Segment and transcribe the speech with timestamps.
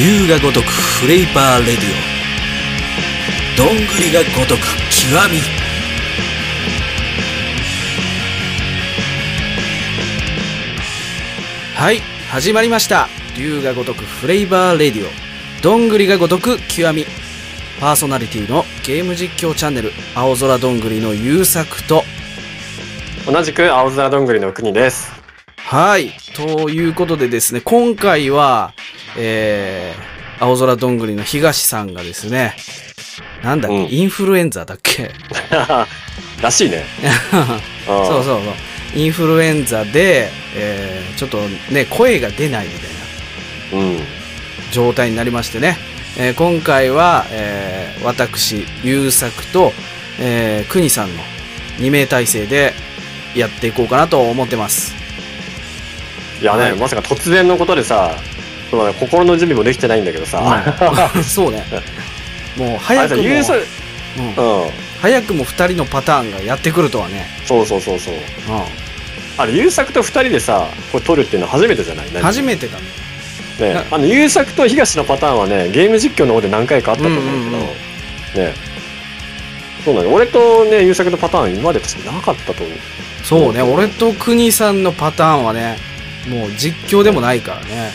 [0.00, 3.58] 龍が如くフレーバーレディオ。
[3.58, 5.40] どんぐりが如く極み。
[11.76, 12.00] はい
[12.30, 13.08] 始まりました。
[13.36, 15.10] 龍が如くフレーバーレディオ。
[15.62, 17.04] どんぐりが如く極み。
[17.78, 22.04] パーソナリティのゲーム実況チャンネル青空どんぐりの優作と
[23.30, 25.19] 同じく青空どんぐりの国です。
[25.70, 26.10] はい。
[26.34, 28.72] ということでですね、今回は、
[29.16, 32.56] えー、青空どんぐりの東さんがですね、
[33.44, 35.12] なんだっけ、うんインフルエンザだっけ？
[36.42, 36.84] らしいね。
[37.86, 38.98] そうそうそう。
[38.98, 41.38] インフルエンザで、えー、ちょっと
[41.72, 43.90] ね、声が出ないみたいなう。
[43.90, 44.00] うん。
[44.72, 45.78] 状態になりましてね、
[46.18, 49.72] えー今回は、えー、私、優作と、
[50.18, 51.22] えー、国さんの
[51.78, 52.74] 2名体制で
[53.36, 54.98] やっていこうかなと思ってます。
[56.40, 58.16] いやね、はいまさか突然のことでさ、
[58.70, 60.42] そうだね心の準備もできてないんだけどさ。
[61.22, 61.64] そうね。
[62.56, 64.70] もう早くも、うんうん。
[65.00, 67.26] 早くも2人のパターンがやってくるとはね。
[67.44, 68.14] そうそうそうそう。
[68.14, 68.18] う
[69.38, 72.06] あれ、優作と二人でさ、これ撮るっていうのは初めてじゃない？
[72.10, 73.68] ん、初めてだね。
[73.68, 73.84] ねな。
[73.90, 78.54] あの、優作と東のパターンはね、ゲーム実況の方で何回かあったと思うけど、うんうんうんね。
[79.84, 80.12] そうなの。
[80.12, 82.78] 俺とね、優作のパターン今まで確かなかったと思う。
[83.24, 85.78] そうね、俺と国さんのパターンはね、
[86.28, 87.90] もう実況でもないからね。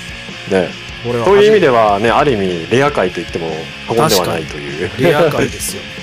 [0.51, 0.69] ね。
[1.07, 3.49] 俺はそういう意味でではね、ある意味、レア界と言っても
[3.87, 4.89] 過言ではないという。
[4.99, 5.81] レア回ですよ。
[5.91, 5.95] うん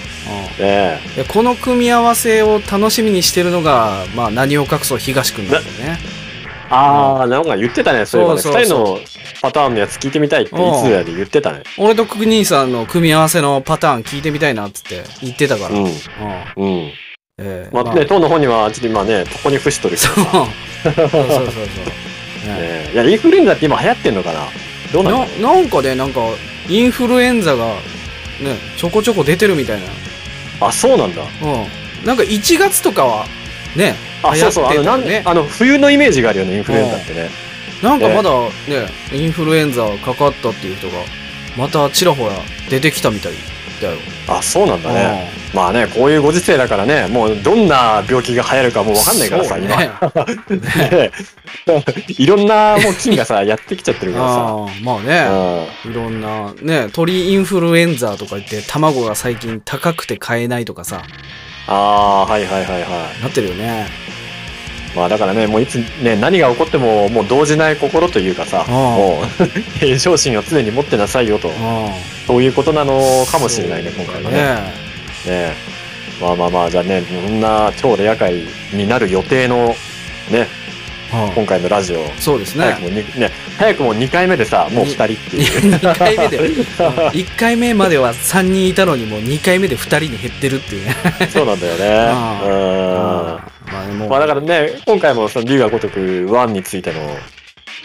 [0.64, 5.98] ねでこの組み合わせを楽しみにしてるのが、まあ、何を隠そう東君なんだよね。
[6.70, 8.40] ああ、なんか言ってたね、そういえばね。
[8.40, 9.00] そうそうそう二人の
[9.42, 11.64] パターンのやつ聞いてみたいっていつやで言ってたね。
[11.76, 15.70] 俺と国さんの組み合わせのパターン聞いてみたいなって言ってたから。
[15.70, 15.90] うんうん。
[16.56, 16.92] うん。
[17.38, 20.46] えーまあね、当の方には、ちょっと今ね、ここに伏しとるけどさ。
[20.84, 22.11] そうそうそうそう。
[22.44, 22.96] い。
[22.96, 24.48] や、インフルエンザって今流行ってんのかな？
[24.92, 26.20] どうなのななんかねなんか
[26.68, 27.66] インフルエンザが
[28.40, 29.86] ねちょこちょこ出てるみたいな。
[30.66, 31.22] あ、そうなんだ。
[31.22, 32.06] うん。
[32.06, 33.26] なんか1月とかは
[33.76, 37.30] ねあ、そうそう、あの、ねあの、冬のイメージがあるよね、インフルエンザってね。
[37.82, 38.30] なんかまだ
[38.68, 40.94] ねインフルエンザかかったっていう人が
[41.56, 42.34] またちらほら
[42.70, 43.32] 出てきたみたい
[43.80, 43.96] だよ。
[44.28, 45.41] あ、そうなんだね。
[45.54, 49.56] まあね、こういうご時世だからね、もうどんな病気が流行るかもうわかんないからさ。
[49.58, 49.68] ね。
[49.68, 51.10] ね。
[52.08, 54.34] いろんなもう菌がさ、やってきちゃってるからさ。
[54.34, 55.26] あーまあね。
[55.84, 55.92] うん。
[55.92, 61.02] いろんなね鳥インフルエンザとか言って卵が最近高くて買えないとかさ。
[61.66, 62.86] ああ、はいはいはいは
[63.18, 63.22] い。
[63.22, 63.86] なってるよね。
[64.96, 69.46] まあだからね、もういつね、何が起こっても、もう動じない心というかさ、もう、
[69.78, 71.54] 平常心を常に持ってなさいよと、うん
[72.26, 74.81] そういうことなのかもしれないね、今回はね。
[75.26, 75.48] ね。
[75.48, 75.54] ね
[76.20, 79.74] まあまあまあ、じゃあね、こんな超レア会になる予定の、
[80.30, 80.46] ね、
[81.12, 82.64] うん今回のラジオ、そうですね。
[82.64, 85.74] 早くもに、ね、早くも2回目でさ、もう2人っていう。
[85.74, 86.38] 2回目で。
[86.50, 90.94] 1回目までは3人いたのにもう2回目で2人に減ってるっていうね。
[91.30, 92.10] そうなんだよね。
[92.10, 93.40] あ。
[93.68, 93.72] うん。
[93.72, 94.06] まあねも。
[94.06, 97.00] うまあだからね、今回もその龍が如く1についての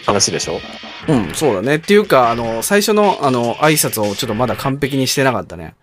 [0.06, 0.60] 話でしょ。
[1.08, 1.76] うんそうだね。
[1.76, 5.74] っていうかあの最初のあの挨拶をちょっとまだ完璧にしてなかったね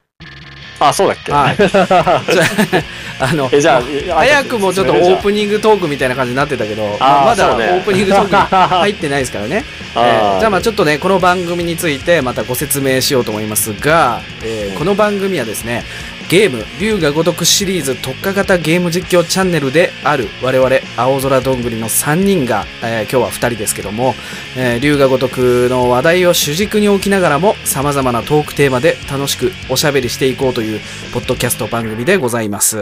[0.80, 1.32] あ、そうだっけ？
[1.32, 1.58] はい。
[3.20, 8.36] あのえ、じゃあ、早くもちょっとオープニングトークみたいな感じになってたけど、まあまだオープニングトークに
[8.82, 9.64] 入ってないですからね。
[9.96, 15.86] えーじゃあまあちょっとね、この番組についてまたご説明しようと思いますが、えーこの番組はですね、
[16.30, 24.16] ゲーム、龍が如くシリーズ特化型ゲーム実況チャンネルである我々、青空どんぐりの3人が、えー今日は2人ですけども、
[24.58, 30.80] えー龍が如くの話題を主軸に置きながらも、様々なトークテーマで楽しくおしゃべりしていこうという、
[31.14, 32.78] ポッドキャスト番組でございます。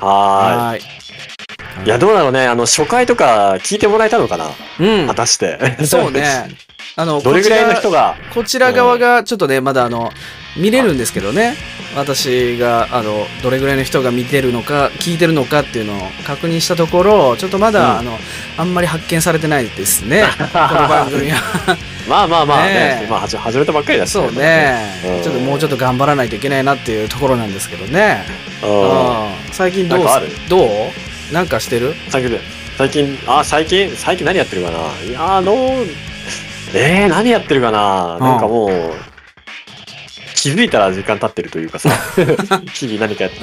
[0.00, 0.80] はい。
[0.80, 1.86] ーい。
[1.86, 4.50] いや、どうなのね、あの、初回とか聞いてもらえたのかな？
[4.80, 5.14] うん果。
[5.14, 5.78] たして。
[5.86, 6.50] そうね。
[6.94, 7.98] あの、どれぐらいの人が？
[8.00, 10.10] が、こちら側がちょっとね、まだあの、
[10.56, 11.54] 見れるんですけどね。
[11.96, 17.98] 私が、あの、どれぐらいの人が見てるのか、聞いてるのかっていうのを確認したところ、ちょっとまだ、うん。
[18.00, 18.18] あの、
[18.58, 20.24] あんまり発見されてないですね。
[20.38, 21.38] この番組は。
[22.08, 22.74] まあまあまあね。
[22.74, 23.06] ね、え。
[23.08, 25.00] まあ始始めたばっかりだしそうね。
[25.04, 25.20] う。
[25.20, 25.22] ん。
[25.22, 28.24] ちょっともうちょっと頑張らないといけないなっていうところなんですけどね。
[29.52, 30.06] 最近どう
[30.48, 30.90] ど
[31.30, 31.32] う？
[31.32, 31.94] なんかしてる？
[32.10, 32.38] 最近、
[32.76, 34.78] 最近、あ、最近、最近何やってるかな？
[35.08, 35.86] いやー、あの、
[36.74, 38.18] えー、何やってるかな？
[38.18, 38.70] なんかもう、
[40.34, 41.90] 気づいたら時間経ってるというかさ、
[42.74, 43.38] 日々何かやって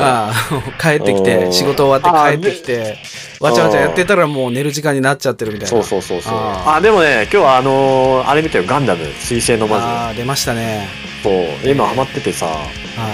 [0.82, 1.54] 帰ってきうて、ん。
[1.54, 2.98] 仕事終わって帰ってきて、
[3.40, 5.70] わちゃわちゃうんやってたらもう寝る時間になっちゃってるみたいな。
[5.70, 6.34] そうそうそうそう。
[6.34, 6.82] ああ。
[6.82, 9.86] でもね、今日はあのーあれ見たよ、ガンダム、水星の魔女。
[9.86, 10.90] ああ、出ましたね。
[11.24, 12.52] そう、今ハマっててさ、は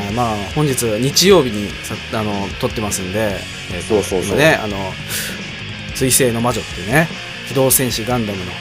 [0.09, 3.37] い、まあ、本日、日曜日にさ、あの、撮ってますんで、
[3.73, 4.37] えーとそうそうそう。
[4.37, 4.93] 今ね、あの、
[5.93, 7.07] 水星の魔女っていうね、
[7.47, 8.51] 機動戦士ガンダムの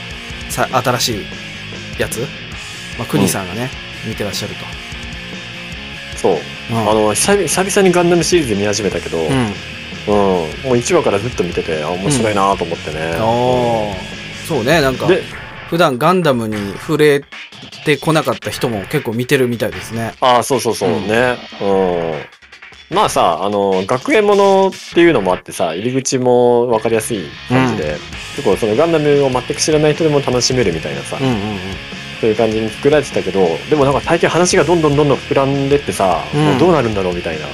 [0.49, 1.25] さ新しい
[1.99, 2.19] やつ？
[2.97, 3.69] まあ、クニさんがね、
[4.07, 4.53] 見てらっしゃる
[6.15, 6.35] そう。
[6.35, 6.41] と。
[6.75, 9.27] うんあの、久々にガンダムシリーズ見始めたけど、うん。
[9.27, 9.33] うん。
[9.33, 13.17] もう1話からずっと見てて、あ、面白いなと思ってね。
[13.19, 13.95] おー
[14.47, 15.23] そうね、なんか、で、
[15.69, 17.23] 普段ガンダムに触れ
[17.85, 20.13] てこなかった人も結構見てるみたいですね。
[20.21, 21.37] あそうそうそううんね。
[21.61, 21.65] う
[22.93, 22.95] ん。
[22.95, 27.97] まあさ、あの、学園ものっていうのもあってさ、入り口も分かりやすい感じで、
[28.35, 31.39] 結構そのガンダムを全く知らない人でも楽しめるみたいなさ、うんうんうん。
[32.19, 37.45] そういう感じに作られてたけど、でもなんか最近話がどんどんどんどん膨らんでってさ、うんもうどうなるんだろうみたいな。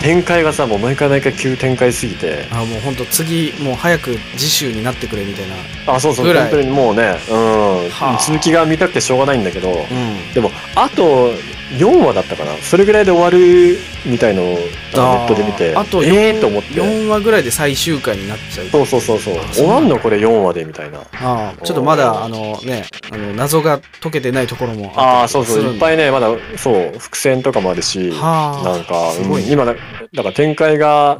[0.00, 2.60] 展開がさ、もう毎回毎回急展開すぎて、あ。
[2.60, 5.94] あもう本当次、もう早く次週になってくれみたいな。
[5.94, 10.32] あ、そうそう、本当にもうね、うんはあ、続きが見たくてしょうがないんだけど、うん。
[10.32, 11.32] でも、あと
[11.78, 12.52] 4話だったかな？
[12.58, 14.60] それぐらいで終わるみたいのをネ
[14.92, 16.74] ットで見て、あとえーと思って。
[16.74, 18.66] 4話ぐらいで最終回になっちゃう。
[18.68, 19.34] そうそうそうそう。
[19.52, 21.00] 終わんのこれ4話でみたいな。
[21.00, 25.62] ああちょっとまだ、あのね、あの、謎が解けてないところもああ、そうそう。
[25.62, 28.68] いっぱいね、まだ、そう、伏線とかもあるし、はあ。
[28.68, 31.18] なんか、すごいねうん今だ、だから展開が、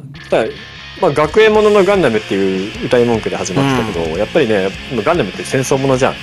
[1.01, 4.69] まあ、学園もののガンダムっていう歌い文句で始まってたけど、やっぱりね、
[5.03, 6.13] ガンダムって戦争ものじゃん、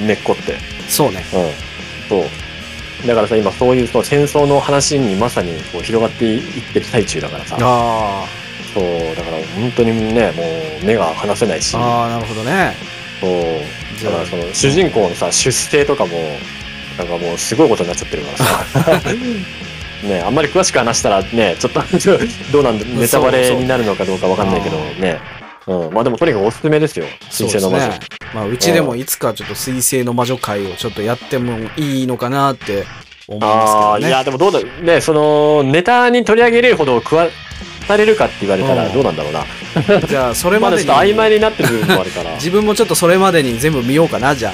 [0.00, 0.06] うん。
[0.06, 0.58] 根っこって。
[0.88, 1.24] そうね。
[1.32, 2.08] うん。
[2.08, 2.41] そう。
[3.06, 8.26] だからさ、今そういうそう戦争の話にまさにこう広がっていってる最中だからさ、あ
[8.72, 10.42] そう、だから本当にね、も
[10.82, 12.74] う目が離せないしあ。、ああ、なるほどね。
[13.20, 16.12] そう、だからその主人公のさ、出生とかも、
[16.98, 19.12] なんかもうすごいことになっちゃってるからさ。
[20.02, 21.80] ねあんまり詳しく話したらね、ちょっと
[22.52, 25.20] どうなんだ、ネタバレになるのかどうかわかんないけどね。
[25.66, 25.94] うん。
[25.94, 27.06] まあでもとにかくおすすめですよ。
[27.30, 28.21] 新生の魔女。
[28.34, 32.84] まあ、うちでもいつかちょっと水星の魔女会をちょっとやってもいいのかなって
[33.28, 34.08] 思いああ、ますけどね。
[34.08, 37.28] いや、でもどうだ、ね、その、ネタに取り上げれるほど食わ
[37.86, 39.44] されるかって言われたらうんどうなんだろうな。
[40.06, 42.34] じゃあ、それままでに、 だちょっと曖昧になってる部分もあるから。
[42.34, 44.52] 自分もちょっとそれまでに全部見ようかな、じゃあ。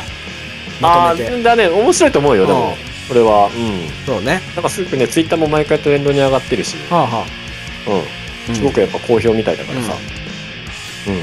[0.80, 2.76] まあだね、面白いと思うよ、でも。
[3.08, 3.46] これは。
[3.46, 3.88] うん。
[4.06, 4.40] そうね。
[4.54, 7.25] なんかすごくね、ツイッターも毎回トレンドに上がってるし、はあは
[7.86, 8.52] うん。
[8.52, 8.54] あ。
[8.54, 9.92] すごくやっぱ好評みたいだからさ。
[11.06, 11.14] うん。
[11.14, 11.22] うん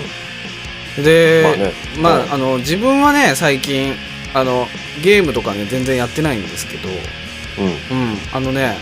[1.04, 1.74] で、まあね。
[2.00, 2.34] まあ、うん。
[2.34, 3.96] あの、自分はね、最近、
[4.34, 4.68] あの、
[5.04, 6.90] ゲームとかね、全然やってないんですけど、
[7.58, 7.62] う
[7.94, 7.98] ん。
[7.98, 8.78] うん、あのね、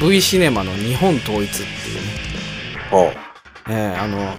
[0.00, 2.00] V シネマの日本統一っていうね、
[2.92, 3.26] あ
[3.68, 4.38] えーあの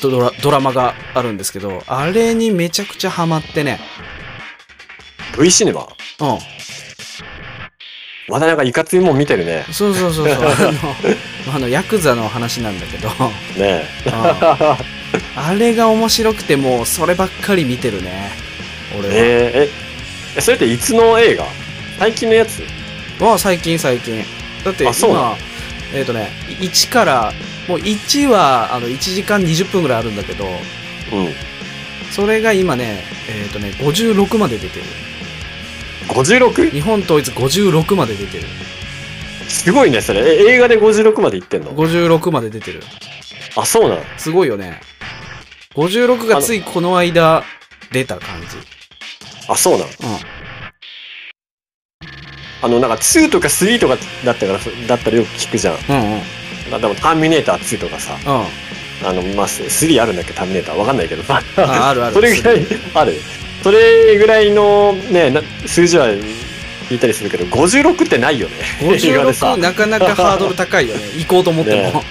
[0.00, 3.78] ドラ、ドラマがあるんですけど、あれにめちゃくちゃハマってね、
[5.38, 5.82] V シネマ？
[5.82, 6.38] うん、
[8.28, 9.66] まだなんかいかついもん見てるね。
[9.70, 13.08] そうそうそうそう、 あの、あの、ヤクザの話なんだけど、
[13.56, 14.08] ねう
[14.96, 14.99] ん
[15.36, 18.30] あれが面白くてもうそればっかり見てるね、
[18.98, 19.14] 俺は。
[19.14, 19.70] えー、え、
[20.36, 21.46] えそれっていつの映画？
[21.98, 22.62] 最近のやつ？
[23.18, 24.24] は最近最近。
[24.64, 25.36] だってあそうな今、
[25.94, 26.30] えっ、とね、
[26.60, 27.32] 1から、
[27.68, 31.34] もう1はあの1時間20分ぐらいあるんだけど、うん。
[32.10, 34.84] それが今ね、えっ、とね、56まで出てる。
[36.08, 36.70] 56?
[36.70, 38.44] 日本統一56まで出てる。
[39.48, 40.20] すごいね、それ。
[40.20, 42.82] え、映画で56までいってんの？56まで出てる。
[43.56, 44.02] あ、そうなの？
[44.16, 44.80] すごいよね。
[45.74, 47.44] 56がついこの間
[47.92, 48.46] 出た感じ。
[49.48, 49.90] あ、そうなのうん。
[52.62, 55.74] あの、なんか2とか3とかだったから、だったらよく聞くじゃん。
[55.74, 56.74] うんうん。
[56.74, 59.08] あでもターミネーター2とかさ、うん。
[59.08, 60.76] あの、まあ、3あるんだっけ、ターミネーター。
[60.76, 61.40] わかんないけどさ。
[61.56, 63.14] ああるあるそれぐらいある。
[63.62, 66.08] それぐらいのね、な数字は
[66.88, 68.56] 聞いたりするけど、56ってないよね。
[68.82, 71.02] 映画でさ56なかなかハードル高いよね。
[71.16, 71.76] 行こうと思っても。
[72.00, 72.02] ね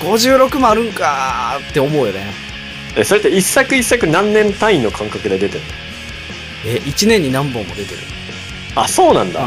[0.00, 2.47] 56もあるんかーって思うよね。
[2.96, 5.66] え、それって一作一作何年単位の間隔で出てるの？
[6.66, 8.00] え、1年に何本も出てる。
[8.74, 9.40] あ、そうなんだ。
[9.40, 9.44] う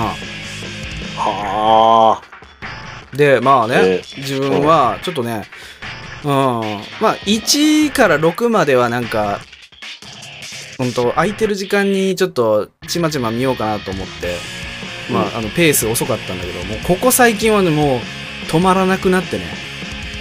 [1.17, 3.15] はあ。
[3.15, 3.17] ん。
[3.17, 5.43] で、まあね、え自分は、ちょっとね、
[6.24, 9.41] うん、まあ、1から6まではなんか、
[10.77, 14.36] 本当空いてる時間にちょっとちまちま見ようかなと思って、
[15.12, 18.00] まあ、あの、ペース遅かったんだけど、もうここ最近はね、もう
[18.48, 19.45] 止まらなくなってね、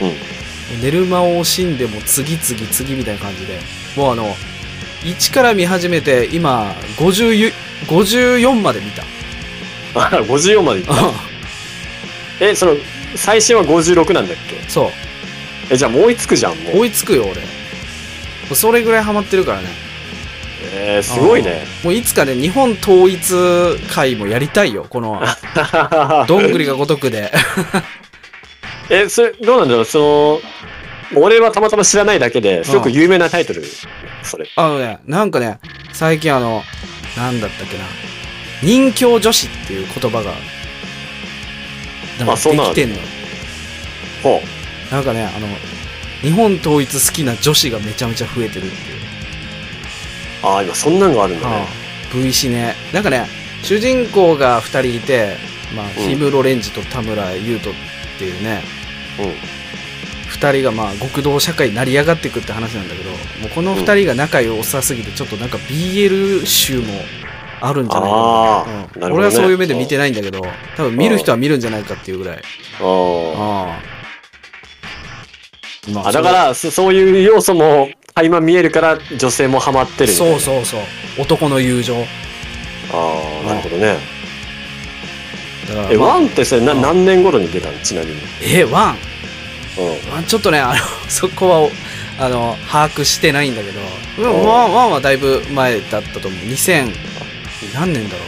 [0.02, 0.39] うん。
[0.82, 3.58] 寝る間を惜しんでも次々次みたいな感じで、
[3.96, 4.34] もうあの、
[5.02, 7.52] 1から見始めて、今、50
[7.86, 9.02] 54まで見た。
[9.94, 10.94] あ、54までいった？
[12.40, 12.76] え、その、
[13.16, 14.68] 最新は56なんだっけ？
[14.68, 14.90] そう。
[15.70, 16.78] え、じゃあもう追いつくじゃん、もう。
[16.80, 17.24] 追いつくよ、
[18.50, 18.54] 俺。
[18.54, 19.68] それぐらいハマってるからね。
[20.72, 21.64] えー、すごいね。
[21.82, 23.34] もういつかね、日本統一
[23.88, 25.22] 会もやりたいよ、この、
[26.28, 27.32] どんぐりが如くで。
[28.90, 29.84] え、それ、どうなんだろう？
[29.84, 30.40] そ
[31.14, 33.62] の、俺はたまたま知らないだけですごく有名なタイトル、
[34.22, 34.48] それ。
[34.56, 35.58] あのね、なんかね、
[35.92, 36.62] 最近あの、
[37.16, 37.84] なんだったっけな、
[38.62, 40.32] 人形女子っていう言葉が、
[42.18, 42.96] なんかできてんの。
[44.22, 44.40] ほ
[44.90, 45.48] なんかね、あの、
[46.20, 48.72] 日本統一好きな女子がめちゃめちゃ増えてるっていう。
[50.42, 50.46] う。
[50.46, 51.66] ああ、今そんなんがあるんだね。
[52.12, 52.74] V シネ。
[52.92, 53.26] なんかね、
[53.62, 55.36] 主人公が2人いて、
[55.74, 58.62] まあ、うん氷室レンジと田村優斗っていうね、
[59.18, 66.86] 2人がまあ極道社会に成り上がっていくって話なんだけどもうこの2人が仲良さすぎてちょっとなんか BL 集も
[67.60, 69.10] あるんじゃないかあな、うん。
[69.10, 69.14] ね。
[69.14, 70.40] 俺はそういう目で見てないんだけど
[70.76, 72.36] 多分見る人は見るんじゃないかっていうぐらい。
[72.36, 72.40] あ
[72.82, 73.82] ああ
[75.92, 80.80] まああだからそそういう要素も垣間見えるから女性もハマってるそうそうそう。
[81.18, 81.96] 男の友情。
[82.92, 84.19] ああなるほどね
[85.90, 87.78] えワンってそれなうん何年頃に出たの？
[87.80, 88.16] ちなみに。
[88.42, 88.96] えワン？
[89.78, 90.12] うん。
[90.12, 90.74] ワンちょっとねあの
[91.08, 91.70] そこはお
[92.18, 93.80] あの把握してないんだけど。
[94.22, 96.40] ワンワンはだいぶ前だったと思う。
[96.46, 96.94] 2000
[97.74, 98.24] 何年だろ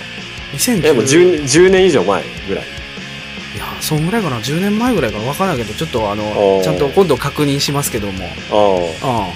[0.55, 2.65] う？2010えもう 10, 10年以上前ぐらい。
[2.65, 4.39] いやそんぐらいかな。
[4.39, 5.25] 10年前ぐらいかな。
[5.25, 8.25] 分からないけどちょっとあのちゃんと今度確認しますけども。
[8.51, 8.55] あ
[9.07, 9.31] うん。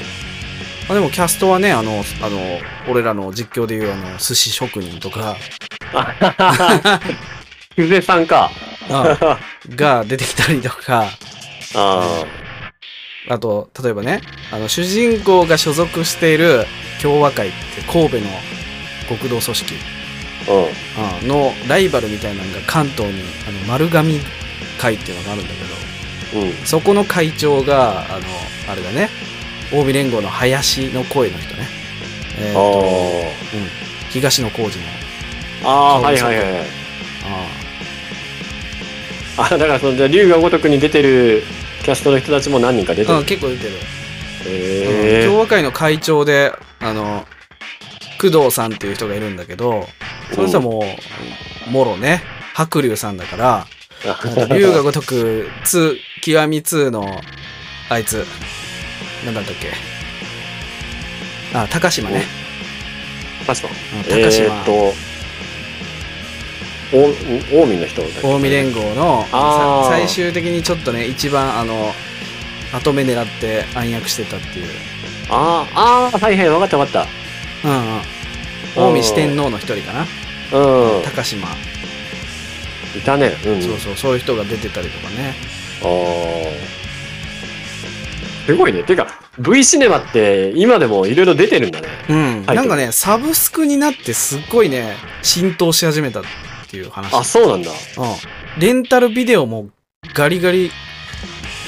[0.89, 5.37] あでもキャストはねあのあの俺らの実況でいうあの寿司職人とか。
[5.93, 7.01] あ
[7.77, 8.51] 久世さんか。
[8.89, 11.11] あ が出てきたりとか。
[11.75, 12.25] あ
[13.29, 13.39] あ。
[13.39, 16.65] と例えばねあの主人公が所属している
[17.03, 18.23] 共和会って神戸の
[19.11, 19.75] 極道組織。
[21.27, 24.21] のライバルみたいなのが関東にあの丸神
[24.79, 25.53] 会っていうのがあるんだ
[26.33, 26.47] けど。
[26.47, 26.55] うん。
[26.65, 29.11] そこの会長があのあれだね。
[29.71, 31.69] 近江連合の林の声の人ね。
[32.39, 33.71] えーあとーうん、
[34.11, 34.85] 東野幸治の
[35.65, 36.61] あーはいはいはいはい。
[37.25, 37.66] あ
[39.39, 41.43] あだからそのじゃあ龍が如くに出てる
[41.85, 43.15] キャストの人たちも何人か出てる。
[43.15, 43.71] あうん結構出てる、
[44.47, 47.27] へえ共和会の会長であの
[48.21, 49.87] 工藤さんっていう人がいるんだけど
[50.35, 50.83] その人はも
[51.69, 52.23] うもろね
[52.55, 53.67] 白龍さんだから
[54.57, 57.21] 龍が如く2極み2の
[57.91, 58.25] あいつ
[59.25, 59.73] なんだったっけ？
[61.55, 62.25] あ高島ね、
[63.47, 64.95] 確かうん高島、えーっとお
[66.91, 69.27] 近江の人近江連合の
[69.89, 71.93] 最終的にちょっとね一番あの
[72.73, 74.67] 後目狙って暗躍してたっていう。
[75.29, 77.07] あーあーはいはい分かった分かっ
[77.65, 78.95] うんうん。
[78.95, 80.07] 近江四天王の一人かな。
[80.51, 81.03] たうん。
[81.03, 81.49] 高島、
[82.97, 83.33] いたね。
[83.45, 85.35] うんそうそうそういう人が出てたりとかね。
[85.83, 86.87] あー。
[88.47, 88.85] すごいね。
[88.85, 89.09] ていうか
[89.41, 91.89] V シネマって今でもいろいろ出てるんだね。
[92.09, 96.23] うん、はいなんかねサブスクになってすっごいね浸透し始めた
[96.77, 97.15] っていう話。
[97.15, 97.71] あそうなんだ。
[97.71, 99.71] うん、レンタルビデオも
[100.15, 100.71] ガリガリ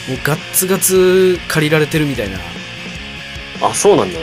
[0.09, 2.39] もうガッツガツ借りられてるみたいな、
[3.63, 4.19] あそうなんだ、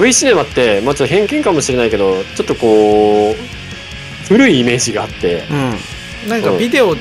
[0.00, 3.34] V シネマって、まあ、ちょっと偏見かもしれないけどちょっとこう
[4.28, 5.46] 古いイメージがあって。
[5.50, 5.56] うん。
[6.24, 6.42] うん、なん。
[6.42, 6.94] かビデオ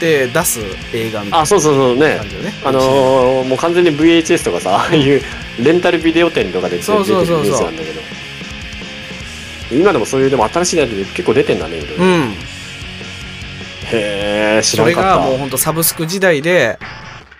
[0.00, 0.60] で出す
[0.92, 2.20] 映画みたいなあそうそうそうね。
[2.64, 5.22] あのーもう完全に VHS とかさああいう
[5.62, 7.44] レンタルビデオ店とかで出てそうそうそうそう。
[7.44, 8.00] 出てるイメージなんだけど
[9.70, 12.04] 今でもそういうでも新しいやつで結構出てんだねいろいろ。
[12.04, 12.12] うん。
[13.92, 15.24] へえ知それらなかった。
[15.24, 16.78] がもうほんとサブスク時代で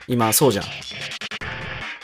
[0.08, 0.64] 今そうじゃん。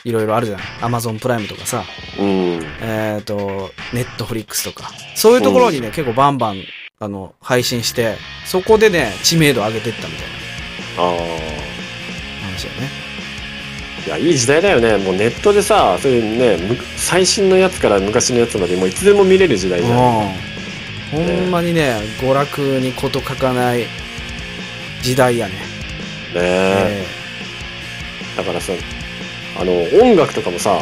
[0.03, 0.59] いろいろあるじゃん。
[0.81, 1.83] アマゾンプライムとかさ。
[2.19, 2.59] うん。
[2.81, 4.91] えっ、とネットフリックスとか。
[5.15, 6.63] そういうところにね、結構バンバン
[7.03, 10.27] あの配信してそこでね知名度上げてったみたい
[10.97, 11.17] なああ
[12.45, 13.00] 話だよね
[14.05, 14.97] いやいい時代だよね。
[14.97, 19.97] もうネットでさそういうねむ最新のやつから昔のやつまでもういつでも見れる時代じゃん。
[19.97, 21.25] うん。
[21.25, 23.85] ほんまにね娯楽に事欠かない
[25.01, 25.59] 時代やね、ね
[26.35, 27.05] え。
[28.37, 28.73] だからさ
[29.59, 30.81] あの音楽とかもさ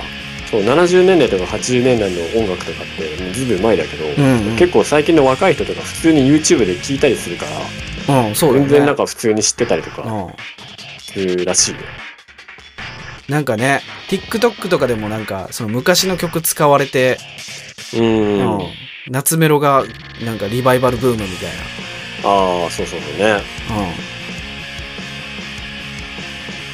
[0.50, 4.56] そう70年代とか80年代の音楽とかってずいぶん前だけど、うんうん。
[4.56, 7.46] 結構最近の若い人とか普通に YouTube で聞いたりするか
[8.08, 8.60] ら、うんそうね。
[8.62, 10.34] 全然なんか普通に知ってたりとかうん。
[11.00, 11.78] するらしいよ。
[13.30, 17.18] なんかね TikTok とかでもなんかその昔の曲使われて、
[17.96, 18.58] うん。
[18.60, 18.68] うん。
[19.10, 19.86] 夏メロが
[20.24, 21.50] なんかリバイバルブームみたい
[22.24, 23.24] ああ、そうそうそうね。
[23.24, 23.44] な、うん、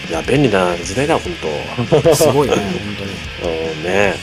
[0.09, 1.31] いや、便利な時代だ、本
[2.01, 2.15] 当。
[2.15, 2.55] すごいね
[3.41, 4.13] 本うん、ね。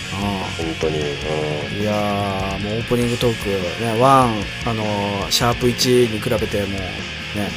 [0.59, 0.99] 当に、本当に。
[0.99, 1.77] うん。
[1.77, 6.71] うん、いやーもうオープニングトークね1あのーシャープ1に比べてもう
[7.39, 7.49] ね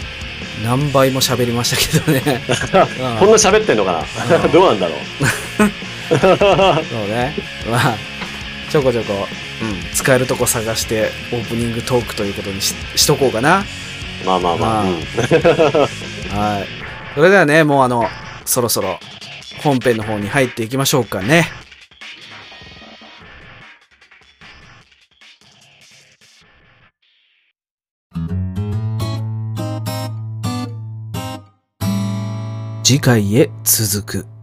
[0.64, 2.52] 何倍も喋りましたけどね、う
[3.16, 4.38] んこんな喋ってんのかな？
[4.46, 5.00] うんどうなんだろう？
[6.10, 7.34] そうね。
[7.70, 7.98] まあ、
[8.72, 9.28] ちょこちょこ、
[9.62, 13.66] うん、使えるとこ探して、オープニングトークということにししとこうかな。
[14.26, 14.70] まあまあまあ。
[14.70, 14.96] まあうん
[16.38, 16.68] はい。
[17.16, 18.10] それではね、もうあの、
[18.46, 19.00] そろそろ
[19.64, 21.50] 本編の方に入っていきましょうかね。
[32.86, 34.35] 次回へ続く。